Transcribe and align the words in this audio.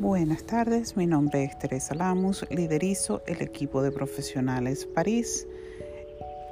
Buenas 0.00 0.44
tardes, 0.44 0.96
mi 0.96 1.06
nombre 1.06 1.44
es 1.44 1.58
Teresa 1.58 1.94
Lamus, 1.94 2.46
liderizo 2.48 3.20
el 3.26 3.42
equipo 3.42 3.82
de 3.82 3.92
profesionales 3.92 4.86
París. 4.86 5.46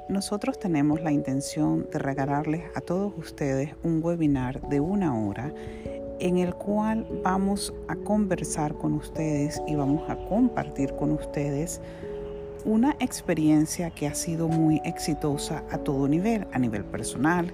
Nosotros 0.07 0.59
tenemos 0.59 1.01
la 1.01 1.11
intención 1.11 1.89
de 1.91 1.97
regalarles 1.97 2.65
a 2.75 2.81
todos 2.81 3.11
ustedes 3.17 3.71
un 3.81 4.03
webinar 4.03 4.61
de 4.69 4.79
una 4.79 5.19
hora 5.19 5.51
en 6.19 6.37
el 6.37 6.53
cual 6.53 7.07
vamos 7.23 7.73
a 7.87 7.95
conversar 7.95 8.75
con 8.75 8.93
ustedes 8.93 9.59
y 9.67 9.73
vamos 9.73 10.07
a 10.11 10.15
compartir 10.27 10.93
con 10.93 11.11
ustedes 11.13 11.81
una 12.65 12.95
experiencia 12.99 13.89
que 13.89 14.05
ha 14.05 14.13
sido 14.13 14.47
muy 14.47 14.79
exitosa 14.85 15.63
a 15.71 15.79
todo 15.79 16.07
nivel, 16.07 16.45
a 16.53 16.59
nivel 16.59 16.85
personal, 16.85 17.51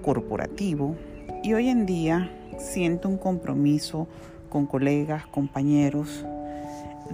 corporativo 0.00 0.94
y 1.42 1.52
hoy 1.52 1.68
en 1.68 1.84
día 1.84 2.32
siento 2.56 3.10
un 3.10 3.18
compromiso 3.18 4.08
con 4.48 4.66
colegas, 4.66 5.26
compañeros, 5.26 6.24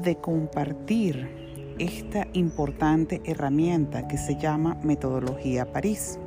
de 0.03 0.17
compartir 0.17 1.75
esta 1.79 2.27
importante 2.33 3.21
herramienta 3.25 4.09
que 4.09 4.19
se 4.19 4.39
llama 4.39 4.77
Metodología 4.83 5.73
París. 5.73 6.19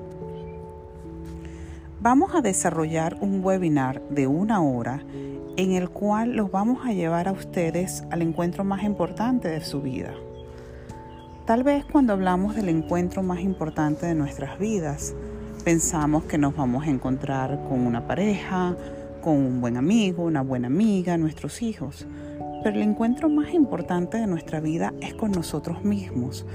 Vamos 2.01 2.35
a 2.35 2.41
desarrollar 2.41 3.17
un 3.21 3.43
webinar 3.43 4.01
de 4.09 4.27
una 4.27 4.61
hora 4.61 5.03
en 5.57 5.71
el 5.71 5.89
cual 5.89 6.35
los 6.35 6.51
vamos 6.51 6.85
a 6.85 6.93
llevar 6.93 7.27
a 7.27 7.31
ustedes 7.31 8.03
al 8.11 8.21
encuentro 8.21 8.63
más 8.63 8.83
importante 8.83 9.47
de 9.47 9.61
su 9.61 9.81
vida. 9.81 10.13
Tal 11.45 11.63
vez 11.63 11.85
cuando 11.85 12.13
hablamos 12.13 12.55
del 12.55 12.69
encuentro 12.69 13.23
más 13.23 13.39
importante 13.39 14.05
de 14.05 14.15
nuestras 14.15 14.59
vidas, 14.59 15.15
pensamos 15.63 16.25
que 16.25 16.37
nos 16.37 16.55
vamos 16.55 16.85
a 16.85 16.89
encontrar 16.89 17.63
con 17.69 17.85
una 17.85 18.07
pareja, 18.07 18.75
con 19.25 19.37
un 19.37 19.59
buen 19.59 19.75
amigo, 19.75 20.23
una 20.25 20.43
buena 20.43 20.67
amiga, 20.67 21.17
nuestros 21.17 21.63
hijos. 21.63 22.05
Pero 22.61 22.75
el 22.75 22.83
encuentro 22.83 23.27
más 23.27 23.55
importante 23.55 24.19
de 24.19 24.27
nuestra 24.27 24.59
vida 24.59 24.93
es 25.01 25.15
con 25.15 25.31
nosotros 25.31 25.83
mismos. 25.83 26.45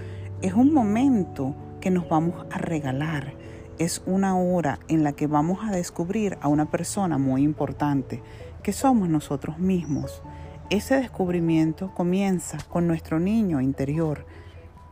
Es 0.40 0.52
un 0.54 0.72
momento 0.72 1.56
que 1.80 1.90
nos 1.90 2.08
vamos 2.08 2.46
a 2.48 2.58
regalar. 2.58 3.34
Es 3.80 4.02
una 4.06 4.38
hora 4.38 4.78
en 4.86 5.02
la 5.02 5.14
que 5.14 5.26
vamos 5.26 5.58
a 5.64 5.72
descubrir 5.72 6.38
a 6.42 6.46
una 6.46 6.70
persona 6.70 7.18
muy 7.18 7.42
importante, 7.42 8.22
que 8.62 8.72
somos 8.72 9.08
nosotros 9.08 9.58
mismos. 9.58 10.22
Ese 10.70 10.94
descubrimiento 10.94 11.92
comienza 11.92 12.58
con 12.68 12.86
nuestro 12.86 13.18
niño 13.18 13.60
interior. 13.60 14.26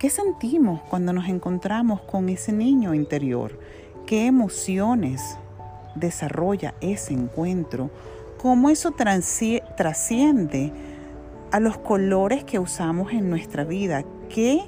¿Qué 0.00 0.10
sentimos 0.10 0.80
cuando 0.90 1.12
nos 1.12 1.28
encontramos 1.28 2.00
con 2.00 2.28
ese 2.28 2.52
niño 2.52 2.92
interior? 2.92 3.60
¿Qué 4.04 4.26
emociones 4.26 5.38
desarrolla 5.98 6.74
ese 6.80 7.14
encuentro, 7.14 7.90
cómo 8.40 8.70
eso 8.70 8.92
trasciende 8.92 10.72
a 11.50 11.60
los 11.60 11.78
colores 11.78 12.44
que 12.44 12.58
usamos 12.58 13.12
en 13.12 13.30
nuestra 13.30 13.64
vida, 13.64 14.04
qué 14.28 14.62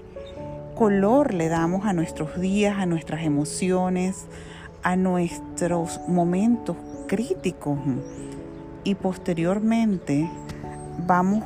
color 0.75 1.34
le 1.34 1.48
damos 1.48 1.84
a 1.84 1.92
nuestros 1.92 2.41
días, 2.41 2.78
a 2.78 2.86
nuestras 2.86 3.23
emociones, 3.23 4.27
a 4.83 4.97
nuestros 4.97 6.01
momentos 6.08 6.77
críticos. 7.06 7.78
Y 8.83 8.95
posteriormente 8.95 10.31
vamos 11.06 11.45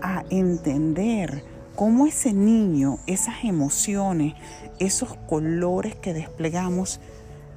a 0.00 0.24
entender 0.30 1.44
cómo 1.76 2.06
ese 2.06 2.32
niño, 2.32 2.98
esas 3.06 3.44
emociones, 3.44 4.34
esos 4.78 5.14
colores 5.28 5.94
que 5.94 6.12
desplegamos 6.12 7.00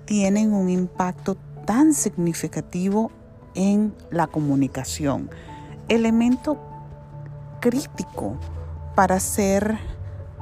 tienen 0.06 0.54
un 0.54 0.70
impacto 0.70 1.38
tan 1.66 1.94
significativo 1.94 3.12
en 3.56 3.94
la 4.12 4.28
comunicación. 4.28 5.30
Elemento 5.88 6.60
crítico 7.60 8.38
para 8.96 9.20
ser 9.20 9.78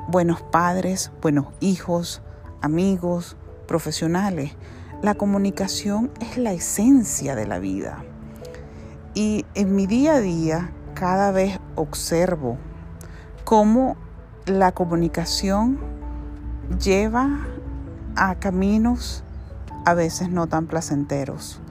buenos 0.07 0.41
padres, 0.41 1.11
buenos 1.21 1.47
hijos, 1.59 2.21
amigos, 2.61 3.37
profesionales. 3.67 4.51
La 5.01 5.15
comunicación 5.15 6.11
es 6.19 6.37
la 6.37 6.53
esencia 6.53 7.35
de 7.35 7.47
la 7.47 7.59
vida. 7.59 8.03
Y 9.13 9.45
en 9.53 9.75
mi 9.75 9.87
día 9.87 10.15
a 10.15 10.19
día 10.19 10.71
cada 10.93 11.31
vez 11.31 11.59
observo 11.75 12.57
cómo 13.43 13.95
la 14.45 14.71
comunicación 14.71 15.79
lleva 16.81 17.47
a 18.15 18.35
caminos 18.35 19.23
a 19.85 19.93
veces 19.93 20.29
no 20.29 20.47
tan 20.47 20.67
placenteros. 20.67 21.61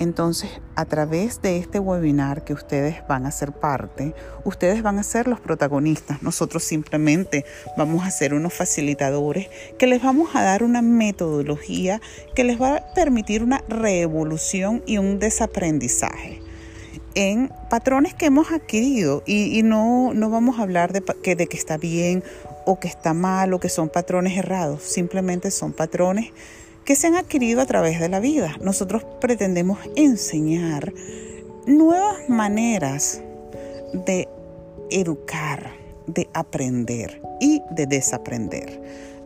Entonces, 0.00 0.48
a 0.76 0.86
través 0.86 1.42
de 1.42 1.58
este 1.58 1.78
webinar 1.78 2.42
que 2.42 2.54
ustedes 2.54 3.06
van 3.06 3.26
a 3.26 3.30
ser 3.30 3.52
parte, 3.52 4.14
ustedes 4.44 4.82
van 4.82 4.98
a 4.98 5.02
ser 5.02 5.28
los 5.28 5.40
protagonistas. 5.40 6.22
Nosotros 6.22 6.64
simplemente 6.64 7.44
vamos 7.76 8.06
a 8.06 8.10
ser 8.10 8.32
unos 8.32 8.54
facilitadores 8.54 9.48
que 9.78 9.86
les 9.86 10.02
vamos 10.02 10.34
a 10.34 10.42
dar 10.42 10.62
una 10.62 10.80
metodología 10.80 12.00
que 12.34 12.44
les 12.44 12.58
va 12.58 12.76
a 12.76 12.94
permitir 12.94 13.42
una 13.42 13.62
revolución 13.68 14.82
y 14.86 14.96
un 14.96 15.18
desaprendizaje 15.18 16.40
en 17.14 17.52
patrones 17.68 18.14
que 18.14 18.26
hemos 18.26 18.52
adquirido 18.52 19.22
y, 19.26 19.62
no, 19.62 20.14
no 20.14 20.30
vamos 20.30 20.58
a 20.58 20.62
hablar 20.62 20.92
de 20.92 21.02
que, 21.22 21.36
de 21.36 21.46
que 21.46 21.56
está 21.58 21.76
bien 21.76 22.22
o 22.64 22.80
que 22.80 22.88
está 22.88 23.12
mal 23.12 23.52
o 23.52 23.60
que 23.60 23.68
son 23.68 23.90
patrones 23.90 24.38
errados, 24.38 24.82
simplemente 24.82 25.50
son 25.50 25.72
patrones 25.72 26.32
que 26.84 26.96
se 26.96 27.06
han 27.06 27.14
adquirido 27.14 27.60
a 27.60 27.66
través 27.66 28.00
de 28.00 28.08
la 28.08 28.20
vida. 28.20 28.56
Nosotros 28.60 29.04
pretendemos 29.20 29.78
enseñar 29.96 30.92
nuevas 31.66 32.28
maneras 32.28 33.22
de 34.06 34.28
educar, 34.90 35.70
de 36.06 36.28
aprender 36.34 37.22
y 37.40 37.62
de 37.70 37.86
desaprender. 37.86 38.80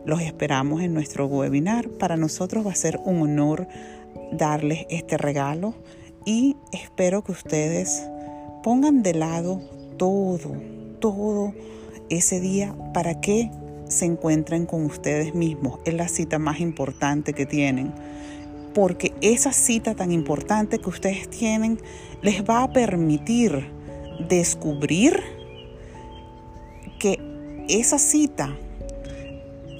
Los 0.05 0.21
esperamos 0.21 0.81
en 0.81 0.93
nuestro 0.93 1.25
webinar. 1.25 1.89
Para 1.89 2.17
nosotros 2.17 2.65
va 2.65 2.71
a 2.71 2.75
ser 2.75 2.99
un 3.05 3.21
honor 3.21 3.67
darles 4.31 4.85
este 4.89 5.17
regalo 5.17 5.73
y 6.25 6.55
espero 6.71 7.23
que 7.23 7.31
ustedes 7.31 8.03
pongan 8.63 9.03
de 9.03 9.13
lado 9.13 9.61
todo, 9.97 10.53
todo 10.99 11.53
ese 12.09 12.39
día 12.39 12.75
para 12.93 13.21
que 13.21 13.49
se 13.87 14.05
encuentren 14.05 14.65
con 14.65 14.85
ustedes 14.85 15.33
mismos. 15.33 15.79
Es 15.85 15.93
la 15.93 16.07
cita 16.07 16.39
más 16.39 16.59
importante 16.59 17.33
que 17.33 17.45
tienen. 17.45 17.93
Porque 18.73 19.13
esa 19.21 19.53
cita 19.53 19.95
tan 19.95 20.11
importante 20.11 20.79
que 20.79 20.89
ustedes 20.89 21.29
tienen 21.29 21.79
les 22.21 22.43
va 22.43 22.63
a 22.63 22.73
permitir 22.73 23.67
descubrir 24.27 25.21
que 26.99 27.19
esa 27.69 27.97
cita 27.97 28.55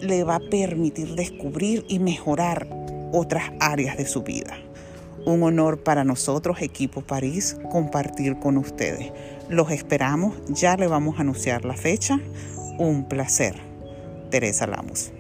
le 0.01 0.23
va 0.23 0.35
a 0.35 0.39
permitir 0.39 1.16
descubrir 1.16 1.85
y 1.87 1.99
mejorar 1.99 2.67
otras 3.11 3.51
áreas 3.59 3.97
de 3.97 4.05
su 4.05 4.23
vida. 4.23 4.57
Un 5.25 5.41
honor 5.43 5.81
para 5.83 6.03
nosotros, 6.03 6.61
Equipo 6.61 7.01
París, 7.01 7.57
compartir 7.72 8.37
con 8.37 8.57
ustedes. 8.57 9.11
Los 9.49 9.72
esperamos, 9.72 10.35
ya 10.49 10.77
le 10.77 10.87
vamos 10.87 11.17
a 11.17 11.22
anunciar 11.22 11.66
la 11.66 11.75
fecha. 11.75 12.19
Un 12.77 13.05
placer. 13.07 13.74
Teresa 14.29 14.67
Lamos. 14.67 15.11